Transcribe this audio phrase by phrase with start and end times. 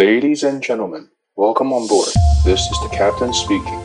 [0.00, 2.08] Ladies and gentlemen, welcome on board.
[2.42, 3.78] This is the captain speaking.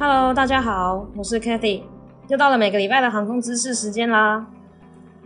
[0.00, 1.82] Hello，大家好，我是 Cathy，
[2.26, 4.44] 又到了每个礼拜的航空知识时间啦！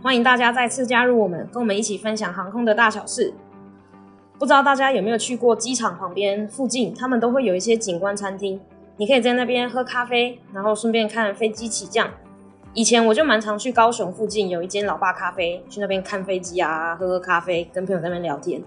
[0.03, 3.33] 欢迎大家再次加入我们，跟我们一起分享航空的大小事。
[4.37, 8.61] 不知道大家有没有去过机场旁边附近，他们都会有一些景观餐厅，
[9.01, 12.07] 你可以在那边喝咖啡，然后顺便看飞机起降。
[12.75, 18.61] 以前我就蛮常去高雄附近有一间老爸咖啡，去那边看飞机啊，喝喝咖啡，跟朋友在那边聊天。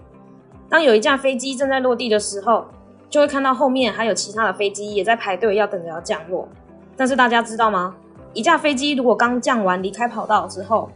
[0.67, 2.65] 当有一架飞机正在落地的时候，
[3.09, 6.49] 就会看到后面还有其他的飞机也在排队，要等着要降落。
[6.97, 7.95] 但是大家知道吗？
[8.33, 10.89] 一架飞机如果刚降完离开跑道之后，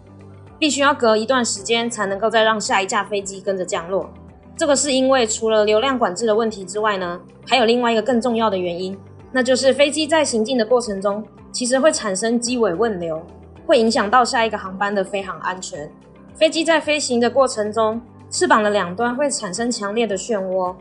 [0.60, 4.10] 必须要隔一段时间才能够再让下一架飞机跟着降落。
[4.58, 9.00] 这个是因为除了流量管制的问题之外呢，还有另外一个更重要的原因，
[9.32, 13.22] 那就是飞机在行进的过程中，其实会产生机尾问流，
[13.66, 15.92] 会影响到下一个航班的飞航安全。
[16.36, 20.76] 飞机在飞行的过程中，翅膀的两端会产生强烈的漩涡。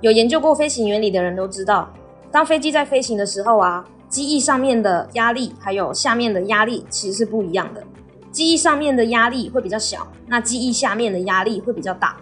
[0.00, 1.92] 有研究过飞行原理的人都知道，
[2.30, 7.82] 当飞机在飞行的时候啊，机翼上面的压力还有下面的压力其实是不一样的。
[8.30, 12.16] 机翼上面的压力会比较小，那机翼下面的压力会比较大。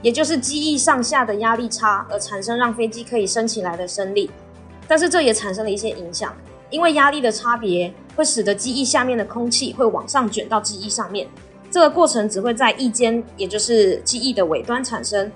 [0.00, 4.30] 也就是机翼上下的压力差，而产生让飞机可以升起来的升力，
[4.92, 6.36] 但是这也产生了一些影响，
[6.68, 11.26] 因为压力的差别会使得机翼下面的空气会往上卷到机翼上面，
[11.70, 15.32] 这个过程只会在翼尖，也就是机翼的尾端产生，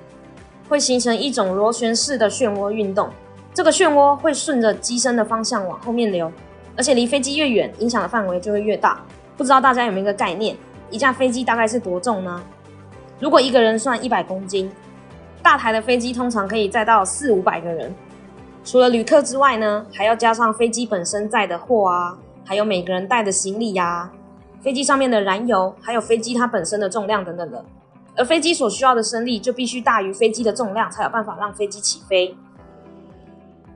[0.69, 3.09] 会形成一种螺旋式的漩涡运动，
[3.55, 6.31] 这个漩涡会顺着机身的方向往后面流，
[6.77, 9.03] 而且离飞机越远，影响的范围就会越大。
[9.39, 10.55] 不知道大家有没有一个概念，
[10.91, 12.43] 一架飞机大概是多重呢？
[13.19, 14.71] 如果一个人算一百公斤，
[15.43, 17.95] 大台的飞机通常可以载到四五百个人。
[18.67, 24.13] 除了旅客之外呢，还要加上飞机本身载的货啊，还有每个人带的行李呀、啊，
[24.61, 27.65] 飞机上面的燃油，还有飞机它本身的重量等等的。
[28.17, 32.37] 而飞机所需要的升力就必须大于飞机的重量，才有办法让飞机起飞。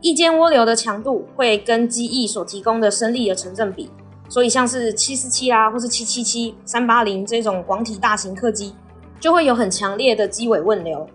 [0.00, 3.88] 翼尖涡流的强度会跟机翼所提供的升力的成正比，
[4.28, 8.74] 所以像是七四七啊，或是七七七、三八零这种广体大型客机。
[9.20, 11.06] 就会有很强烈的机尾问流。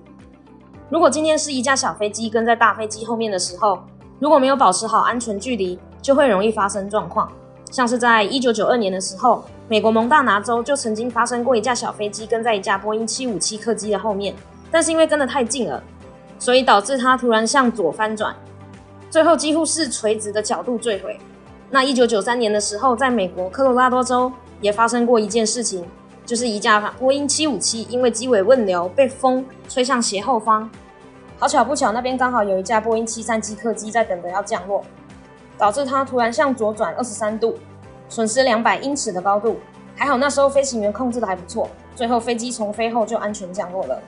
[0.87, 3.79] 如果今天是一架小飞机跟在大飞机后面的时候，
[4.19, 7.27] 如果没有保持好安全距离，就会容易发生状况。
[7.71, 14.35] 像是在一九九二年的时候，美国蒙大拿州就曾经发生过一架小飞机跟在一架波音七五七客机的后面，
[14.69, 15.81] 但是因为跟得太近了，
[16.37, 18.35] 所以导致它突然向左翻转，
[19.09, 21.19] 最后几乎是垂直的角度坠毁。
[21.71, 24.31] 那一九九三年的时候，在美国科罗拉多州
[24.61, 25.83] 也发生过一件事情。
[26.25, 30.67] 就是一架波音七五七，因为机尾问流被风吹向斜后方，
[31.37, 34.83] 好巧不巧，那边刚好有一架波音七三七客机在等着要降落，
[35.55, 37.55] 导致它突然向左转二十三度，
[38.09, 39.57] 损失两百英尺的高度。
[39.95, 44.01] 还好那时候飞行员控制的还不错，最后飞机从飞后就安全降落了。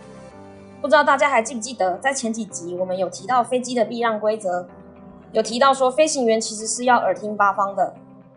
[0.81, 4.67] 不知道大家还记不记得，在前几集我们有提到飞机的避让规则，
[5.33, 7.93] 有提到说飞行员其实是要耳听八方的，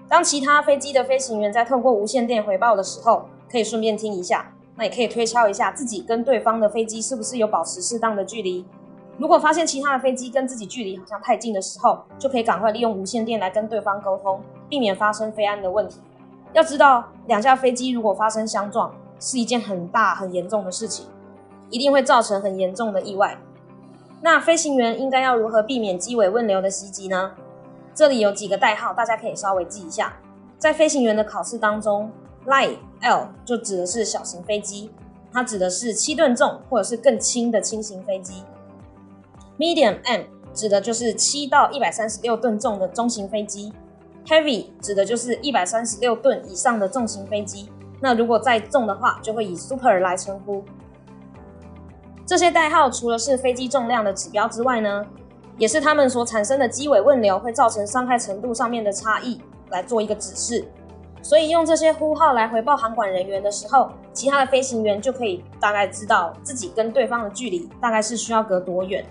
[0.06, 3.24] 当其他飞机的飞行员在透过无线电回报的时候。
[3.50, 8.64] 可以顺便听一下，那也可以推敲一下自己跟对方的飞机是不是有保持适当的距离。
[9.18, 16.00] 如果发现其他的飞机跟自己距离好像太近的时候，就可以赶快利用无线电来跟对方沟通，避免发生飞安的问题。
[16.52, 21.06] 要知道，两架飞机如果发生相撞，是一件很大很严重的事情，
[21.68, 23.36] 一定会造成很严重的意外。
[24.22, 27.32] 那飞行员应该要如何避免机尾问流的袭击呢？
[27.94, 30.16] 这里有几个代号，大家可以稍微记一下。
[30.58, 32.10] 在飞行员的考试当中
[32.46, 34.90] ，Light L 就指的是小型飞机，
[35.32, 38.42] 它指的是七吨重或者是更轻的轻型飞机。
[39.58, 43.72] Medium M 指的就是七到一百三十六吨重的中型飞机。
[44.26, 47.68] Heavy 指的就是一百三十六吨以上的重型飞机。
[48.00, 50.64] 那如果再重的话，就会以 Super 来称呼。
[52.26, 55.04] 这些代号除了是飞机重量的指标之外呢，
[55.58, 59.40] 也是它们所产生的机尾问流会造成伤害程度上面的差异
[59.70, 60.64] 来做一个指示。
[61.22, 69.04] 所以用这些呼号来回报航管人员的时候，其他的飞行员就可以大概知道自己跟对方的距离大概是需要隔多远。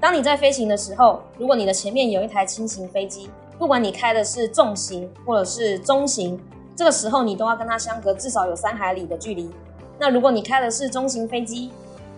[0.00, 3.28] 当你在飞行的时候，如果你的前面有一台轻型飞机，
[3.58, 6.40] 不管你开的是重型或者是中型，
[6.74, 9.50] 这个时候你都要跟它相隔至少有三海里的距离。
[9.98, 11.70] 那如果你开的是中型飞机，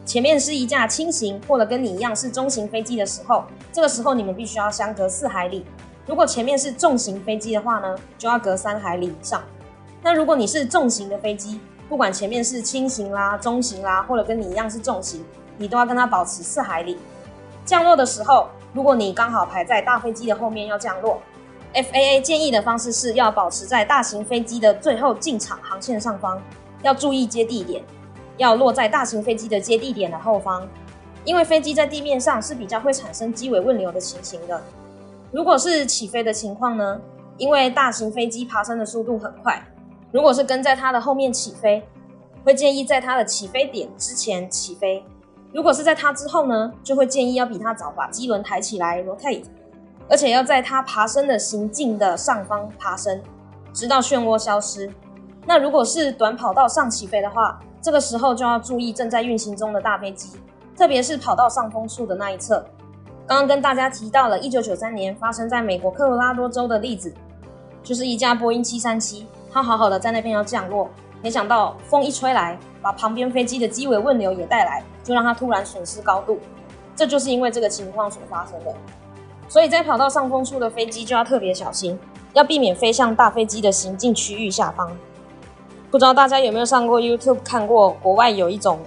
[0.04, 5.64] 前面是一架轻型或者跟你一样是中型飞机的时候，这个时候你们必须要相隔四海里。
[6.10, 9.40] 如果前面是重型飞机的话呢，就要隔三海里以上。
[10.02, 15.24] 那如果你是重型的飞机，不管前面是轻型啦、中型啦，或者跟你一样是重型，
[15.56, 16.98] 你都要跟它保持四海里。
[17.64, 21.22] 降落的时候，如果你刚好排在大飞机的后面要降落
[21.74, 26.42] ，FAA 建议的方式是要保持在大型飞机的最后进场航线上方，
[26.82, 27.84] 要注意接地点，
[28.36, 30.66] 要落在大型飞机的接地点的后方，
[31.24, 34.60] 因为飞机在地面上是比较会产生机尾问流的情形的。
[35.32, 37.00] 如果是起飞的情况呢？
[37.38, 39.62] 因为大型飞机爬升的速度很快，
[40.12, 41.82] 如果是跟在它的后面起飞，
[42.44, 45.02] 会建议在它的起飞点之前起飞；
[45.52, 49.44] 如果是在它之后呢，就会建议要比它早把机轮抬起来 rotate。
[50.08, 53.22] 而且要在它爬升的行进的上方爬升，
[53.72, 54.92] 直到漩涡消失。
[55.46, 60.32] 那如果是短跑道上起飞的话，这个时候就要注意正在运行中的大飞机，
[60.76, 62.62] 特别是跑道上风处的那一侧。
[63.30, 67.14] 刚刚跟大家提到了1993年发生在美国科罗拉多州的例子，
[67.80, 69.22] 就是一架波音737，
[69.52, 70.90] 它好好的在那边要降落，
[71.22, 76.40] 没想到风一吹来，把旁边飞机的机尾问流也带来，就让它突然损失高度。
[76.96, 78.74] 这就是因为这个情况所发生的。
[79.48, 81.96] 所以在跑道上风处的飞机就要特别小心，
[82.32, 84.90] 要避免飞向大飞机的行进区域下方。
[85.88, 87.90] 不知道大家有没有上过 YouTube 看过？
[88.02, 88.80] 国外有一种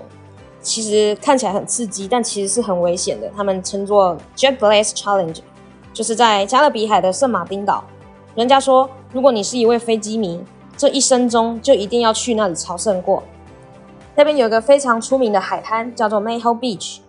[0.63, 5.38] 其实看起来很刺激，但其实是很危险的，他们称作 Jet Blaze Challenge，
[5.94, 7.83] 就是在加勒比海的圣马丁岛。
[8.33, 10.44] 人家说，如果你是一位飞机迷，
[10.75, 13.21] 这一生中就一定要去那里朝圣过。
[14.15, 17.00] 那边有一个非常出名的海滩，叫做 Mayho Beach，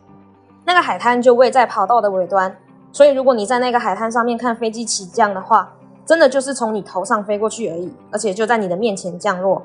[0.64, 2.56] 那个海滩就位在跑道的尾端。
[2.92, 5.72] 所以，如果你在那个海滩上面看飞机起降的话，
[6.04, 9.62] 真的就是从你头上飞过去而已，而且就在你的面前降落。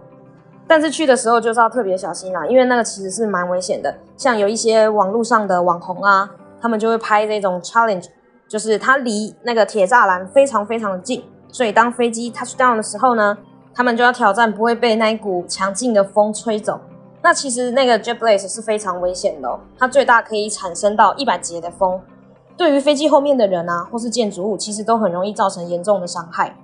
[0.69, 3.91] 但是去的时候就是要特别小心啦，因为那个其实是蛮危险的。
[4.15, 6.29] 像有一些网络上的网红啊，
[6.61, 8.05] 他们就会拍这种 challenge，
[8.47, 13.35] 就是它离那个铁栅栏非常非常的近，所以当飞机 touch down 的时候呢，
[13.73, 16.79] 他们就要挑战不会被那一股强劲的风吹走。
[17.23, 21.99] 那其实那个 jet blaze 是非常危险的哦，它最大可以产生到一百节的风。
[22.55, 26.55] 对于飞机后面的人啊，或是建筑物，其实都很容易造成严重的伤害。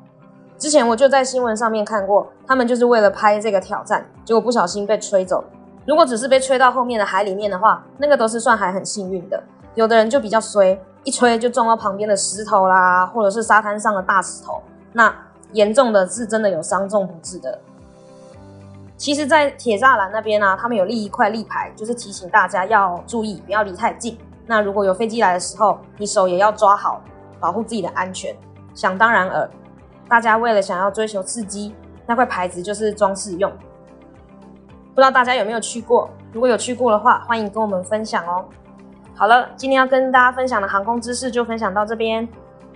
[0.58, 5.44] 之前我就在新闻上面看过，他们就是为了拍这个挑战，结果不小心被吹走。
[5.86, 9.42] 如果只是被吹到后面的海里面的话，那个都是算还很幸运的。
[9.76, 14.62] 有的人就比较衰，一吹就撞到旁边的石头啦，或者是沙滩上的大石头，
[14.94, 15.14] 那
[15.52, 17.60] 严重的是真的有伤重不治的。
[18.98, 24.18] 其实，在铁栅栏那边呢、他们有立一块立牌，就是提醒大家要注意，不要离太近。
[24.48, 27.02] 那如果有飞机来的时候，你手也要抓好，
[27.40, 28.34] 保护自己的安全。
[28.74, 29.50] 想当然尔，
[30.08, 31.74] 大家为了想要追求刺激，
[32.06, 33.52] 那块牌子就是装饰用。
[34.94, 36.10] 不知道大家有没有去过？
[36.32, 38.46] 如果有去过的话，欢迎跟我们分享哦。
[39.14, 42.28] 好了，今天要跟大家分享的航空知识就分享到这边。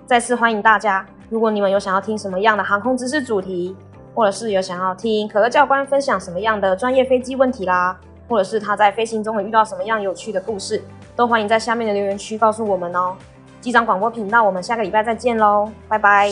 [0.05, 3.75] 再次欢迎大家，如果你们有想要听什么样的航空知识主题，
[4.15, 7.97] 或者是有想要听可乐教官分享什么样的专业飞机问题啦，
[8.27, 10.81] 或者是他在飞行中有遇到什么样有趣的故事。
[11.15, 13.15] 都欢迎在下面的留言区告诉我们哦。
[13.61, 16.29] 机长广播频道，我们下个礼拜再见喽，拜拜。